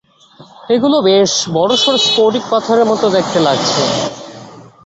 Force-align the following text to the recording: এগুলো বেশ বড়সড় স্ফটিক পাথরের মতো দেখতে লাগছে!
এগুলো 0.69 0.97
বেশ 1.07 1.31
বড়সড় 1.55 1.97
স্ফটিক 2.05 2.43
পাথরের 2.51 2.85
মতো 2.91 3.05
দেখতে 3.15 3.39
লাগছে! 3.47 3.81